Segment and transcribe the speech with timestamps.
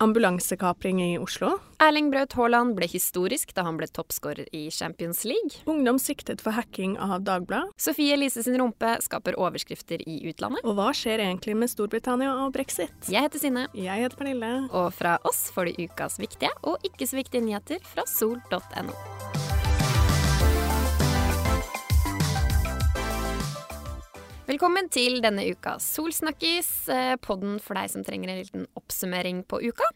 [0.00, 1.58] Ambulansekapring i Oslo.
[1.78, 5.60] Erling Braut Haaland ble historisk da han ble toppskårer i Champions League.
[5.68, 7.74] Ungdom siktet for hacking av Dagbladet.
[7.76, 10.64] Sofie Elise sin rumpe skaper overskrifter i utlandet.
[10.64, 12.96] Og hva skjer egentlig med Storbritannia og brexit?
[13.12, 13.68] Jeg heter Sinne.
[13.76, 14.54] Jeg heter Pernille.
[14.72, 19.49] Og fra oss får du ukas viktige og ikke så viktige nyheter fra sol.no.
[24.50, 29.60] Velkommen til denne ukas Solsnakkis, eh, podden for deg som trenger en liten oppsummering på
[29.62, 29.86] uka.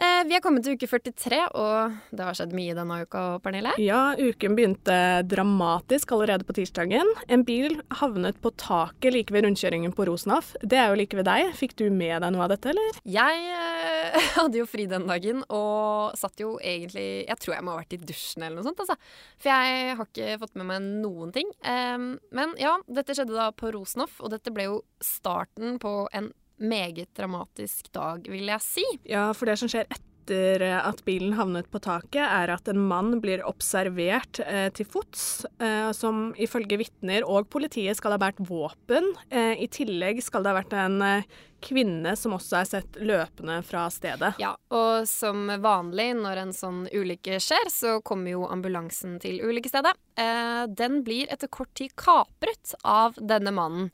[0.00, 3.74] Eh, vi er kommet til uke 43, og det har skjedd mye denne uka, Pernille?
[3.82, 4.96] Ja, uken begynte
[5.28, 7.08] dramatisk allerede på tirsdagen.
[7.28, 10.54] En bil havnet på taket like ved rundkjøringen på Rosenhoff.
[10.64, 11.52] Det er jo like ved deg.
[11.58, 13.00] Fikk du med deg noe av dette, eller?
[13.04, 17.74] Jeg eh, hadde jo fri den dagen, og satt jo egentlig Jeg tror jeg må
[17.74, 18.96] ha vært i dusjen eller noe sånt, altså.
[19.42, 21.52] For jeg har ikke fått med meg noen ting.
[21.66, 26.32] Um, men ja, dette skjedde da på Rosenhoff, og dette ble jo starten på en
[26.62, 28.86] meget dramatisk dag, vil jeg si.
[29.08, 33.16] Ja, for det som skjer etter at bilen havnet på taket, er at en mann
[33.20, 39.10] blir observert eh, til fots, eh, som ifølge vitner og politiet skal ha båret våpen.
[39.34, 41.26] Eh, I tillegg skal det ha vært en eh,
[41.62, 44.34] kvinne som også er sett løpende fra stedet.
[44.42, 49.94] Ja, og som vanlig når en sånn ulykke skjer, så kommer jo ambulansen til ulykkesstedet.
[50.18, 53.90] Eh, den blir etter kort tid kapret av denne mannen.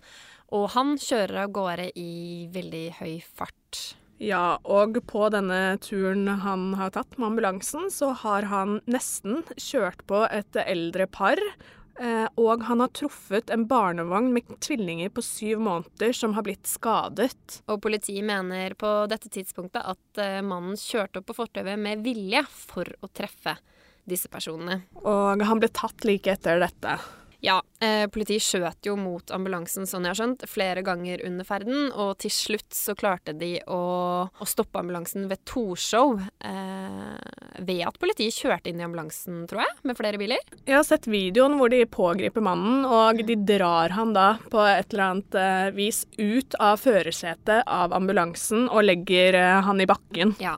[0.54, 3.82] Og han kjører av gårde i veldig høy fart.
[4.18, 10.02] Ja, og på denne turen han har tatt med ambulansen, så har han nesten kjørt
[10.10, 11.38] på et eldre par.
[11.98, 16.66] Eh, og han har truffet en barnevogn med tvillinger på syv måneder som har blitt
[16.70, 17.60] skadet.
[17.66, 22.44] Og politiet mener på dette tidspunktet at eh, mannen kjørte opp på fortauet med vilje
[22.54, 23.56] for å treffe
[24.08, 24.84] disse personene.
[25.02, 26.98] Og han ble tatt like etter dette.
[27.40, 31.92] Ja, eh, politiet skjøt jo mot ambulansen, sånn jeg har skjønt, flere ganger under ferden.
[31.94, 33.82] Og til slutt så klarte de å,
[34.26, 36.24] å stoppe ambulansen ved Torshov.
[36.42, 37.14] Eh,
[37.62, 40.42] ved at politiet kjørte inn i ambulansen, tror jeg, med flere biler.
[40.64, 44.90] Jeg har sett videoen hvor de pågriper mannen, og de drar han da på et
[44.90, 50.34] eller annet eh, vis ut av førersetet av ambulansen og legger eh, han i bakken.
[50.42, 50.56] Ja.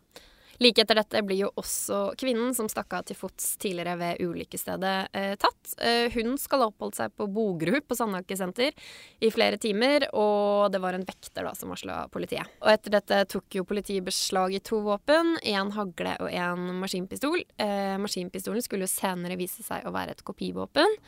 [0.61, 5.09] Like etter dette blir jo også kvinnen som stakk av til fots tidligere ved ulykkesstedet,
[5.17, 5.73] eh, tatt.
[5.81, 8.77] Eh, hun skal ha oppholdt seg på Bogerud på Sandaker senter
[9.25, 12.45] i flere timer, og det var en vekter da som varsla politiet.
[12.61, 17.41] Og etter dette tok jo politiet beslag i to våpen, én hagle og én maskinpistol.
[17.57, 21.01] Eh, maskinpistolen skulle jo senere vise seg å være et kopivåpen.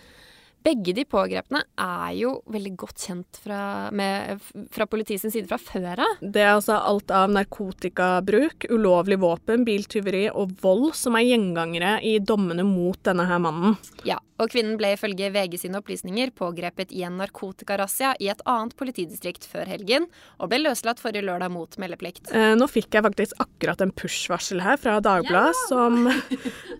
[0.62, 4.42] Begge de pågrepne er jo veldig godt kjent fra, med,
[4.74, 6.20] fra politiets side fra før av.
[6.22, 12.18] Det er altså alt av narkotikabruk, ulovlig våpen, biltyveri og vold som er gjengangere i
[12.22, 13.78] dommene mot denne her mannen.
[14.06, 18.74] Ja, og kvinnen ble ifølge VG sine opplysninger pågrepet i en narkotikarazzia i et annet
[18.78, 20.08] politidistrikt før helgen,
[20.38, 22.32] og ble løslatt forrige lørdag mot meldeplikt.
[22.34, 25.68] Eh, nå fikk jeg faktisk akkurat en push-varsel her fra Dagbladet, ja!
[25.70, 26.08] som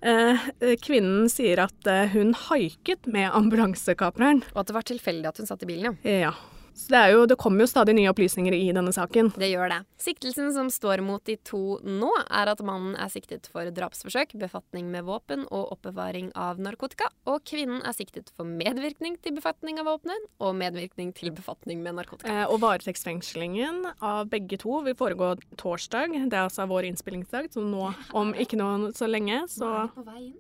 [0.03, 0.49] eh,
[0.83, 3.31] kvinnen sier at eh, hun haiket med
[3.73, 4.43] ambulansekapreren.
[4.55, 6.29] Og at det var tilfeldig at hun satt i bilen, ja.
[6.29, 6.33] Ja.
[6.75, 9.33] Så det, jo, det, kommer jo stadig nye opplysninger i denne saken.
[9.37, 9.79] Det gjør det.
[10.03, 14.89] Siktelsen som står mot de to nå, er at mannen er siktet for drapsforsøk, befatning
[14.93, 17.11] med våpen og oppbevaring av narkotika.
[17.29, 21.99] Og kvinnen er siktet for medvirkning til befatning av våpenet og medvirkning til befatning med
[22.01, 22.33] narkotika.
[22.33, 26.17] Eh, og varetektsfengslingen av begge to vil foregå torsdag.
[26.33, 29.87] Det er altså vår innspillingsdag, så nå om ikke noe så lenge, så Nå er
[29.87, 30.35] de på vei inn.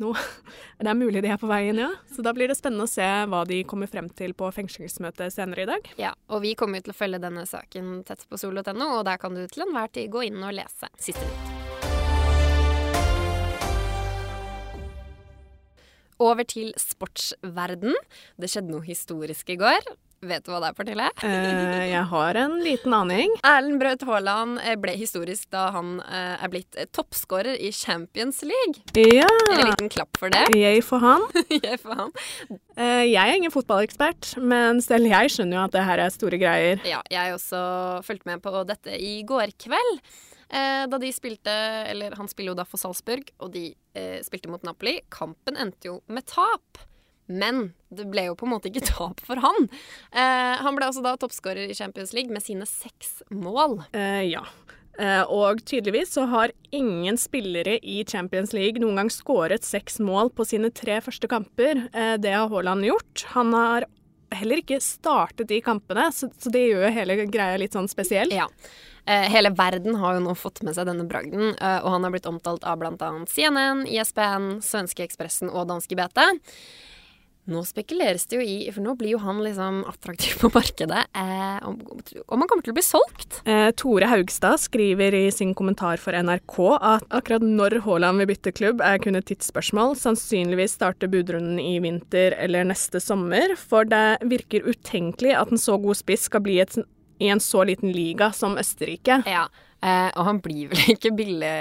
[0.00, 0.12] Nå,
[0.80, 1.92] det er mulig de er på vei inn, ja.
[2.14, 5.64] Så da blir det spennende å se hva de kommer frem til på fengslingsmøtet senere
[5.64, 5.90] i dag dag.
[6.00, 9.36] Ja, og vi kommer til å følge denne saken tett på sol.no, og der kan
[9.36, 11.52] du til enhver tid gå inn og lese siste nytt.
[16.22, 17.96] Over til sportsverden.
[18.38, 19.88] Det skjedde noe historisk i går.
[20.24, 21.06] Vet du hva det er, Pernille?
[21.26, 23.32] eh, jeg har en liten aning.
[23.44, 28.80] Erlend Braut Haaland eh, ble historisk da han uh, er blitt toppskårer i Champions League.
[28.96, 29.28] Ja.
[29.52, 30.46] En liten klapp for det.
[30.56, 31.26] Jeg for han.
[31.50, 32.14] jeg for han.
[32.48, 36.40] Eh, jeg er ingen fotballekspert, men selv jeg skjønner jo at det her er store
[36.40, 36.80] greier.
[36.88, 37.60] Ja, jeg også
[38.06, 40.00] fulgte med på dette i går kveld.
[40.88, 41.52] da de spilte
[41.90, 43.72] Eller han spiller jo da for Salzburg, og de
[44.24, 45.00] spilte mot Napoli.
[45.12, 46.84] Kampen endte jo med tap.
[47.26, 49.68] Men det ble jo på en måte ikke tap for han.
[50.12, 53.80] Eh, han ble altså da toppskårer i Champions League med sine seks mål.
[53.96, 54.44] Eh, ja.
[54.98, 60.30] Eh, og tydeligvis så har ingen spillere i Champions League noen gang skåret seks mål
[60.36, 61.86] på sine tre første kamper.
[61.92, 63.26] Eh, det har Haaland gjort.
[63.34, 63.88] Han har
[64.34, 68.32] heller ikke startet de kampene, så, så det gjør hele greia litt sånn spesiell.
[68.34, 68.48] Ja.
[69.06, 72.14] Eh, hele verden har jo nå fått med seg denne bragden, eh, og han har
[72.14, 73.10] blitt omtalt av bl.a.
[73.28, 76.24] CNN, ISBN, Svenske Ekspressen og Danske BT.
[77.44, 81.58] Nå spekuleres det jo i, for nå blir jo han liksom attraktiv på markedet, eh,
[81.68, 83.42] om, om han kommer til å bli solgt.
[83.44, 88.54] Eh, Tore Haugstad skriver i sin kommentar for NRK at akkurat når Haaland vil bytte
[88.56, 89.92] klubb er kun et tidsspørsmål.
[90.00, 95.76] Sannsynligvis starter budrunden i vinter eller neste sommer, for det virker utenkelig at en så
[95.84, 96.80] god spiss skal bli et,
[97.20, 99.20] i en så liten liga som Østerrike.
[99.28, 99.44] Ja,
[99.84, 101.54] eh, og han blir vel ikke billig,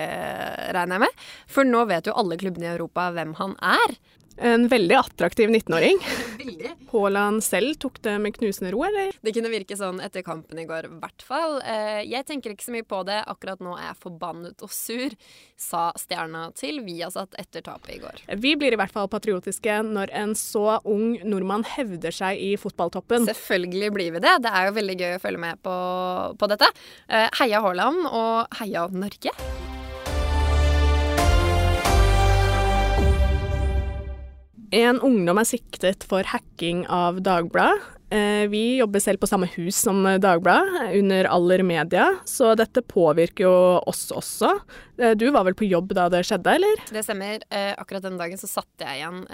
[0.72, 1.24] regner jeg med.
[1.52, 4.00] For nå vet jo alle klubbene i Europa hvem han er.
[4.38, 6.00] En veldig attraktiv 19-åring.
[6.44, 6.72] Veldig.
[6.92, 9.14] Haaland selv tok det med knusende ro, eller?
[9.24, 11.60] Det kunne virke sånn etter kampen i går, i hvert fall.
[11.62, 13.22] Eh, jeg tenker ikke så mye på det.
[13.32, 15.16] Akkurat nå er jeg forbannet og sur,
[15.60, 18.24] sa stjerna til Viasat etter tapet i går.
[18.44, 23.30] Vi blir i hvert fall patriotiske når en så ung nordmann hevder seg i fotballtoppen.
[23.30, 24.40] Selvfølgelig blir vi det.
[24.44, 25.76] Det er jo veldig gøy å følge med på,
[26.40, 26.74] på dette.
[27.08, 29.63] Eh, heia Haaland, og heia Norge.
[34.74, 37.92] En ungdom er siktet for hacking av Dagbladet.
[38.14, 43.46] Eh, Vi jobber selv på samme hus som Dagbladet, under Aller Media, så dette påvirker
[43.46, 43.54] jo
[43.90, 44.50] oss også.
[44.98, 46.82] Eh, Du var vel på jobb da det skjedde, eller?
[46.90, 47.42] Det stemmer.
[47.52, 49.26] Eh, akkurat den dagen så satte jeg igjen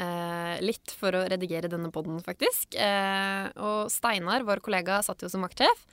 [0.62, 2.76] litt for å redigere denne podden, faktisk.
[2.76, 5.86] Og Steinar, vår kollega, satt jo som vaktsjef.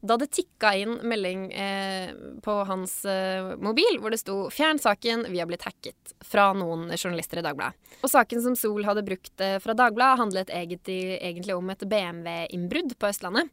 [0.00, 2.12] Da det tikka inn melding eh,
[2.42, 6.88] på hans eh, mobil hvor det sto 'Fjern saken, vi har blitt hacket' fra noen
[6.96, 7.76] journalister i Dagbladet.
[8.00, 12.96] Og saken som Sol hadde brukt eh, fra Dagbladet, handlet egentlig, egentlig om et BMW-innbrudd
[12.96, 13.52] på Østlandet.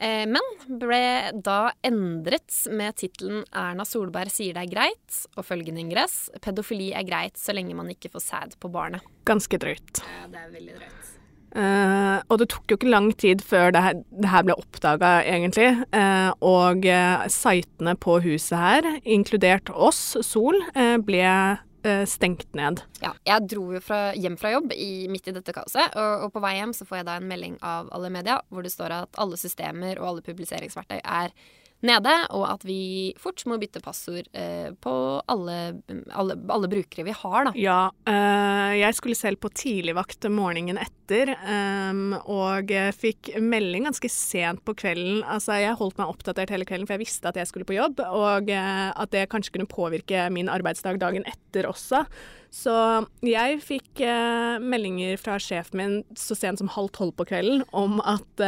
[0.00, 0.42] Eh, men
[0.80, 6.90] ble da endret med tittelen 'Erna Solberg sier det er greit', og følgende ingress 'Pedofili
[6.96, 9.06] er greit så lenge man ikke får sæd på barnet'.
[9.22, 10.02] Ganske drøyt.
[10.02, 11.19] Ja, det er veldig drøyt.
[11.50, 15.16] Eh, og det tok jo ikke lang tid før det her, det her ble oppdaga,
[15.26, 15.70] egentlig.
[15.94, 20.58] Uh, og uh, sitene på huset her, inkludert oss, Sol,
[21.06, 21.24] ble
[22.04, 22.82] stengt ned.
[23.00, 26.34] Ja, jeg dro jo fra, hjem fra jobb i, midt i dette kaoset, og, og
[26.34, 28.92] på vei hjem så får jeg da en melding av alle media hvor det står
[28.98, 31.32] at alle systemer og alle publiseringsverktøy er
[31.86, 34.94] nede, og at vi fort må bytte passord eh, på
[35.30, 35.56] alle,
[36.12, 37.52] alle, alle brukere vi har, da.
[37.56, 44.62] Ja, eh, jeg skulle selv på tidligvakt morgenen etter, em, og fikk melding ganske sent
[44.66, 45.22] på kvelden.
[45.24, 48.04] Altså, jeg holdt meg oppdatert hele kvelden, for jeg visste at jeg skulle på jobb,
[48.04, 52.04] og eh, at det kanskje kunne påvirke min arbeidsdag dagen etter også.
[52.50, 52.74] Så
[53.22, 54.00] jeg fikk
[54.58, 58.42] meldinger fra sjefen min så sent som halv tolv på kvelden om at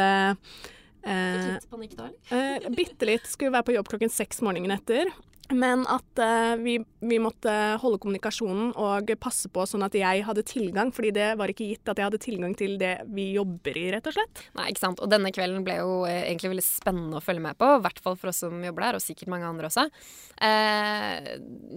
[1.03, 2.65] eh, eh, Litt panikk da, eller?
[2.65, 3.27] Eh, Bitte litt.
[3.29, 5.11] Skulle være på jobb klokken seks morgenen etter.
[5.53, 7.51] Men at uh, vi, vi måtte
[7.81, 11.91] holde kommunikasjonen og passe på sånn at jeg hadde tilgang, fordi det var ikke gitt
[11.91, 14.43] at jeg hadde tilgang til det vi jobber i, rett og slett.
[14.57, 15.03] Nei, ikke sant.
[15.03, 17.69] Og denne kvelden ble jo eh, egentlig veldig spennende å følge med på.
[17.77, 19.87] I hvert fall for oss som jobber der, og sikkert mange andre også.
[20.49, 21.33] Eh,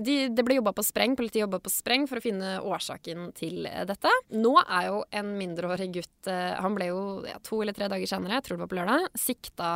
[0.06, 3.68] de, det ble jobba på spreng, politiet jobba på spreng for å finne årsaken til
[3.70, 4.12] eh, dette.
[4.36, 8.38] Nå er jo en mindreårig gutt Han ble jo ja, to eller tre dager senere,
[8.38, 9.68] jeg tror det var på lørdag, sikta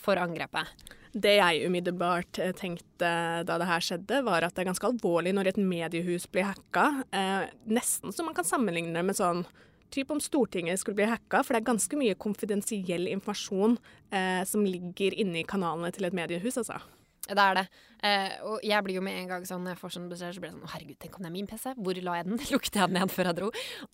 [0.00, 1.00] for angrepet.
[1.12, 3.10] Det jeg umiddelbart eh, tenkte
[3.44, 6.86] da det her skjedde, var at det er ganske alvorlig når et mediehus blir hacka.
[7.12, 9.44] Eh, nesten så man kan sammenligne med sånn
[9.92, 13.76] typ om Stortinget skulle bli hacka, for det er ganske mye konfidensiell informasjon
[14.08, 16.80] eh, som ligger inne i kanalene til et mediehus, altså.
[17.28, 17.66] Det er det.
[18.02, 20.42] Eh, og jeg blir jo med en gang sånn når jeg får sånn beskjed, så
[20.42, 21.74] blir jeg sånn Å, herregud, tenk om det er min PC?
[21.78, 22.40] Hvor la jeg den?
[22.52, 23.50] Lukket jeg den igjen før jeg dro?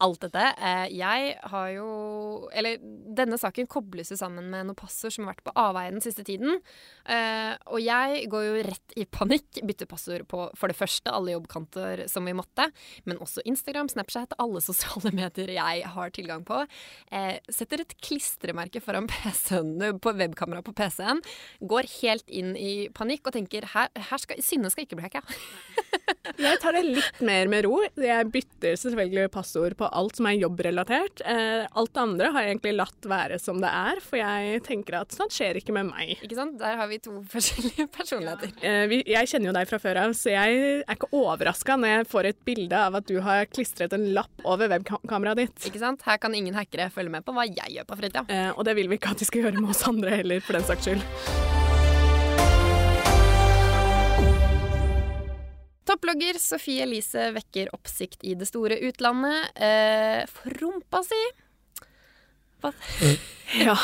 [0.06, 0.44] Alt dette.
[0.56, 1.88] Eh, jeg har jo
[2.56, 2.78] Eller
[3.19, 6.25] denne saken kobles jo sammen med noen passord som har vært på avveie den siste
[6.26, 6.60] tiden.
[7.05, 9.60] Eh, og jeg går jo rett i panikk.
[9.69, 12.68] Bytter passord på for det første alle jobbkanter som vi måtte,
[13.09, 16.62] men også Instagram, Snapchat, alle sosiale medier jeg har tilgang på.
[17.12, 21.23] Eh, setter et klistremerke foran PC-en, på webkamera på PC-en.
[21.68, 25.23] Går helt inn i panikk og tenker her, her skal, Synne skal ikke bli hacka.
[26.38, 27.81] Jeg tar det litt mer med ro.
[27.99, 31.23] Jeg bytter selvfølgelig passord på alt som er jobbrelatert.
[31.26, 35.00] Eh, alt det andre har jeg egentlig latt være som det er, for jeg tenker
[35.00, 36.14] at sånt skjer ikke med meg.
[36.23, 36.55] Ikke sant?
[36.61, 38.55] Der har vi to forskjellige personligheter.
[38.62, 42.09] Eh, jeg kjenner jo deg fra før av, så jeg er ikke overraska når jeg
[42.14, 45.71] får et bilde av at du har klistret en lapp over webkameraet ditt.
[45.73, 46.07] Ikke sant?
[46.07, 48.26] Her kan ingen hackere følge med på hva jeg gjør på fritida.
[48.31, 50.59] Eh, og det vil vi ikke at de skal gjøre med oss andre heller, for
[50.59, 51.48] den saks skyld.
[55.88, 59.54] Topplogger Sofie Elise vekker oppsikt i det store utlandet.
[59.57, 61.21] Eh, for rumpa si!
[62.61, 62.75] Hva?
[63.57, 63.76] Ja.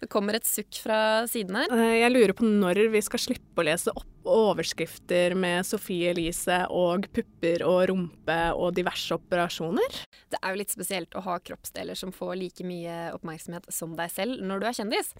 [0.00, 1.72] Det kommer et sukk fra siden her.
[1.72, 6.62] Eh, jeg lurer på når vi skal slippe å lese opp overskrifter med Sophie Elise
[6.72, 10.00] og pupper og rumpe og diverse operasjoner.
[10.32, 14.12] Det er jo litt spesielt å ha kroppsdeler som får like mye oppmerksomhet som deg
[14.12, 15.12] selv når du er kjendis.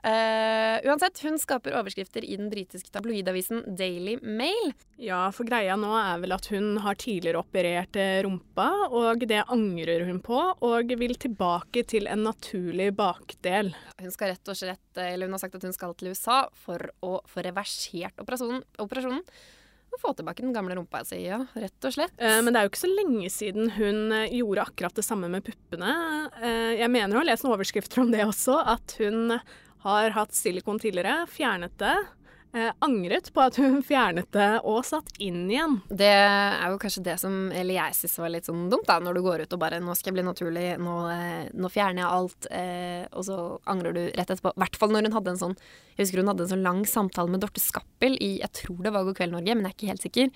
[0.00, 4.72] Uh, uansett, hun skaper overskrifter i den britiske tabloidavisen Daily Mail.
[5.00, 9.42] Ja, for greia nå er vel at hun har tidligere operert eh, rumpa, og det
[9.52, 13.72] angrer hun på, og vil tilbake til en naturlig bakdel.
[14.00, 16.90] Hun skal rett og slett, eller hun har sagt at hun skal til USA for
[17.04, 18.39] å få reversert operasjonen.
[18.80, 19.24] Operasjonen
[19.90, 21.40] og få tilbake den gamle rumpa si, ja.
[21.58, 22.14] Rett og slett.
[22.22, 25.30] Eh, men det er jo ikke så lenge siden hun eh, gjorde akkurat det samme
[25.32, 25.94] med puppene.
[26.38, 29.34] Eh, jeg mener å ha lest noen overskrifter om det også, at hun
[29.82, 31.96] har hatt silikon tidligere, fjernet det
[32.52, 35.78] eh, angret på at hun fjernet det og satt inn igjen.
[35.88, 39.18] Det er jo kanskje det som eller jeg syns var litt sånn dumt, da, når
[39.18, 42.14] du går ut og bare 'nå skal jeg bli naturlig', nå, eh, nå fjerner jeg
[42.16, 43.38] alt, eh, og så
[43.70, 44.54] angrer du rett etterpå.
[44.54, 45.56] I hvert fall når hun hadde en sånn
[45.96, 48.92] Jeg husker hun hadde en sånn lang samtale med Dorte Skappel i jeg tror det
[48.94, 50.30] var God kveld Norge, men jeg er ikke helt sikker.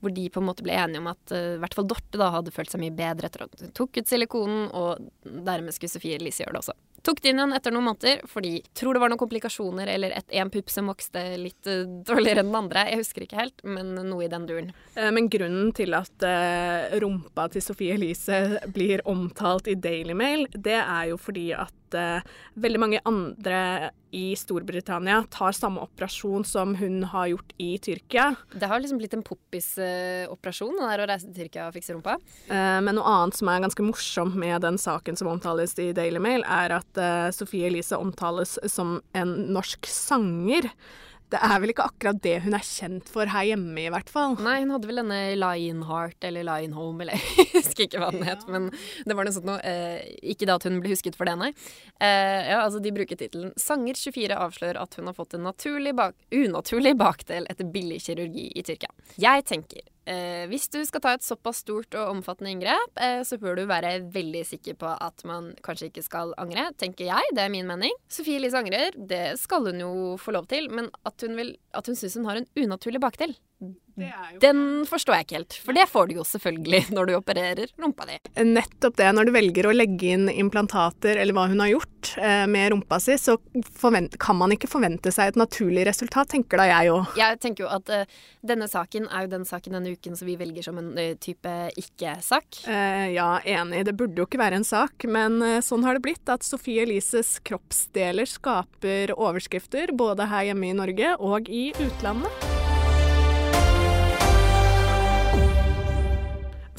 [0.00, 2.30] Hvor de på en måte ble enige om at uh, i hvert fall Dorte da
[2.32, 6.16] hadde følt seg mye bedre etter at hun tok ut silikonen, og dermed skulle Sofie
[6.16, 6.76] Elise gjøre det også.
[7.02, 10.28] Tok det inn igjen etter noen måneder fordi tror det var noen komplikasjoner eller et,
[10.36, 12.84] en pupp som vokste litt uh, dårligere enn den andre.
[12.90, 14.72] Jeg husker ikke helt, men noe i den duren.
[14.94, 20.48] Eh, men grunnen til at uh, rumpa til Sophie Elise blir omtalt i Daily Mail,
[20.52, 27.00] det er jo fordi at veldig mange andre i Storbritannia tar samme operasjon som hun
[27.10, 28.28] har gjort i Tyrkia.
[28.54, 32.14] Det har liksom blitt en poppis-operasjon uh, å reise til Tyrkia og fikse rumpa.
[32.46, 36.46] Men noe annet som er ganske morsomt med den saken som omtales i Daily Mail,
[36.46, 36.89] er at
[37.36, 40.70] Sofie Elise omtales som en norsk sanger.
[41.30, 44.34] Det er vel ikke akkurat det hun er kjent for her hjemme, i hvert fall.
[44.42, 48.42] Nei, hun hadde vel denne Lionheart eller Lionhome, eller jeg husker ikke hva den het,
[48.50, 48.66] men
[49.06, 49.60] det var noe sånt noe.
[49.62, 51.52] Eh, ikke da at hun ble husket for det, nei.
[52.02, 56.18] Eh, ja, altså, de bruker tittelen 'Sanger 24 avslører at hun har fått en bak
[56.34, 58.90] unaturlig bakdel etter billig kirurgi i Tyrkia'.
[59.20, 63.38] Jeg tenker Eh, hvis du skal ta et såpass stort og omfattende inngrep, eh, så
[63.38, 67.34] bør du være veldig sikker på at man kanskje ikke skal angre, tenker jeg.
[67.36, 67.94] Det er min mening.
[68.10, 72.00] Sofie Elise angrer, det skal hun jo få lov til, men at hun, vil, hun
[72.00, 73.36] syns hun har en unaturlig bakdel,
[74.40, 78.06] den forstår jeg ikke helt, for det får du jo selvfølgelig når du opererer rumpa
[78.08, 78.18] di.
[78.46, 79.10] Nettopp det.
[79.16, 83.00] Når du velger å legge inn implantater, eller hva hun har gjort eh, med rumpa
[83.02, 83.36] si, så
[84.20, 87.18] kan man ikke forvente seg et naturlig resultat, tenker da jeg òg.
[87.20, 90.38] Jeg tenker jo at uh, denne saken er jo den saken denne uken som vi
[90.40, 92.62] velger som en uh, type ikke-sak.
[92.68, 93.84] Uh, ja, enig.
[93.88, 97.36] Det burde jo ikke være en sak, men sånn har det blitt at Sofie Elises
[97.46, 102.59] kroppsdeler skaper overskrifter både her hjemme i Norge og i utlandet.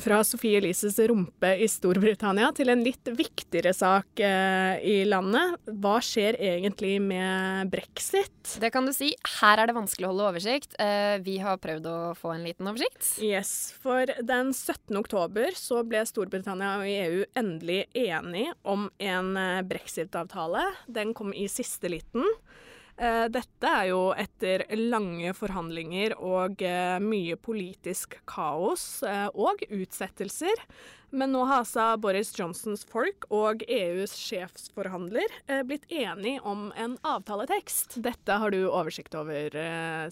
[0.02, 5.60] Fra Sophie Elises rumpe i Storbritannia til en litt viktigere sak eh, i landet.
[5.78, 8.56] Hva skjer egentlig med brexit?
[8.58, 9.12] Det kan du si.
[9.38, 10.74] Her er det vanskelig å holde oversikt.
[10.82, 13.12] Eh, vi har prøvd å få en liten oversikt.
[13.22, 14.98] Yes, for den 17.
[14.98, 20.66] oktober så ble Storbritannia og EU endelig enige om en eh, brexit-avtale.
[20.90, 22.26] Den kom i siste liten.
[23.02, 30.62] Eh, dette er jo etter lange forhandlinger og eh, mye politisk kaos eh, og utsettelser.
[31.12, 35.38] Men nå har altså Boris Johnsons folk og EUs sjefsforhandler
[35.68, 38.00] blitt enige om en avtaletekst.
[38.04, 39.56] Dette har du oversikt over,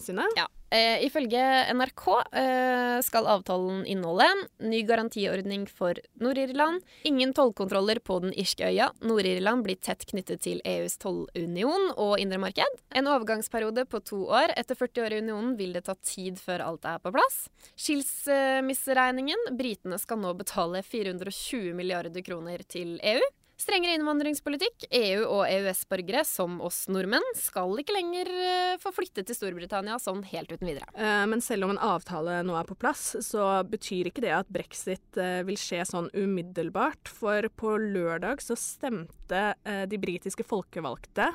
[0.02, 0.28] Synne?
[0.38, 0.48] Ja.
[0.70, 1.42] Eh, ifølge
[1.74, 2.04] NRK
[2.38, 4.28] eh, skal avtalen inneholde
[4.62, 10.62] ny garantiordning for Nord-Irland, ingen tollkontroller på den irske øya, Nord-Irland blir tett knyttet til
[10.62, 15.56] EUs tollunion og indre marked, en overgangsperiode på to år, etter 40 år i unionen
[15.58, 17.40] vil det ta tid før alt er på plass,
[17.74, 23.28] skilsmisseregningen, britene skal nå betale 420 milliarder kroner til EU,
[23.60, 24.86] Strengere innvandringspolitikk.
[24.88, 30.22] EU- og EØS-borgere, som oss nordmenn, skal ikke lenger eh, få flytte til Storbritannia sånn
[30.30, 30.88] helt uten videre.
[30.96, 34.52] Eh, men selv om en avtale nå er på plass, så betyr ikke det at
[34.52, 37.12] brexit eh, vil skje sånn umiddelbart.
[37.20, 41.28] For på lørdag så stemte de britiske folkevalgte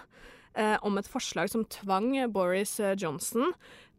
[0.87, 3.53] om et forslag som tvang Boris Johnson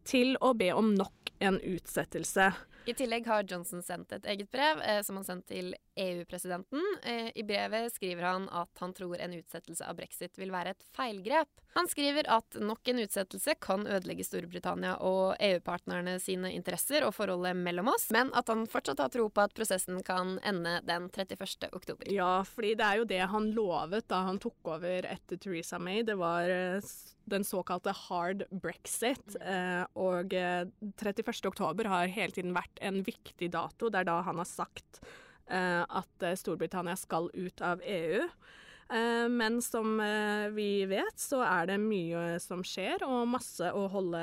[0.09, 2.51] til å be om nok en utsettelse.
[2.87, 6.85] I tillegg har Johnson sendt et eget brev eh, som han sendt til EU-presidenten.
[7.03, 10.87] Eh, I brevet skriver han at han tror en utsettelse av brexit vil være et
[10.95, 11.66] feilgrep.
[11.77, 17.53] Han skriver at nok en utsettelse kan ødelegge Storbritannia og EU-partnerne sine interesser og forholdet
[17.59, 21.69] mellom oss, men at han fortsatt har tro på at prosessen kan ende den 31.
[21.77, 22.09] oktober.
[22.09, 26.01] Ja, fordi det er jo det han lovet da han tok over etter Theresa May.
[26.07, 26.81] Det var eh,
[27.29, 29.37] den såkalte hard brexit.
[29.37, 31.25] Eh, og 31.
[31.29, 33.93] Eh, oktober har hele tiden vært en viktig dato.
[33.93, 35.05] Det er da han har sagt
[35.47, 38.25] at Storbritannia skal ut av EU.
[38.89, 39.97] Men som
[40.55, 44.23] vi vet, så er det mye som skjer, og masse å holde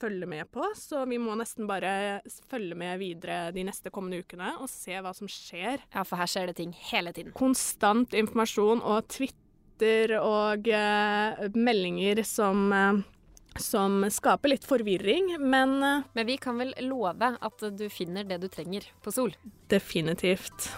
[0.00, 2.20] følge med på, så vi må nesten bare
[2.50, 5.82] følge med videre de neste kommende ukene og se hva som skjer.
[5.94, 7.34] Ja, for her skjer det ting hele tiden.
[7.38, 13.06] Konstant informasjon og Twitter og eh, meldinger som eh,
[13.58, 18.38] som skaper litt forvirring, men eh, Men vi kan vel love at du finner det
[18.44, 19.34] du trenger på Sol?
[19.68, 20.70] definitivt.